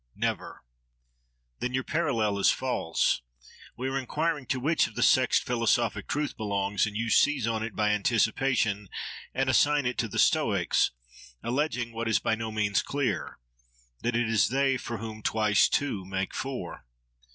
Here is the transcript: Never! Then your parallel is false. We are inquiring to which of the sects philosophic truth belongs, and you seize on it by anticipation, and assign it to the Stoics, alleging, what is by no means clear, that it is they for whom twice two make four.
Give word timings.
Never! 0.15 0.63
Then 1.59 1.75
your 1.75 1.83
parallel 1.83 2.39
is 2.39 2.49
false. 2.49 3.21
We 3.77 3.87
are 3.87 3.99
inquiring 3.99 4.47
to 4.47 4.59
which 4.59 4.87
of 4.87 4.95
the 4.95 5.03
sects 5.03 5.37
philosophic 5.37 6.07
truth 6.07 6.35
belongs, 6.35 6.87
and 6.87 6.97
you 6.97 7.11
seize 7.11 7.45
on 7.45 7.61
it 7.61 7.75
by 7.75 7.91
anticipation, 7.91 8.89
and 9.35 9.47
assign 9.47 9.85
it 9.85 9.99
to 9.99 10.07
the 10.07 10.17
Stoics, 10.17 10.89
alleging, 11.43 11.91
what 11.93 12.07
is 12.07 12.17
by 12.17 12.33
no 12.33 12.51
means 12.51 12.81
clear, 12.81 13.37
that 14.01 14.15
it 14.15 14.27
is 14.27 14.47
they 14.47 14.75
for 14.75 14.97
whom 14.97 15.21
twice 15.21 15.69
two 15.69 16.03
make 16.03 16.33
four. 16.33 16.83